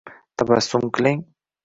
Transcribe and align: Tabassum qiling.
Tabassum 0.41 0.89
qiling. 0.95 1.21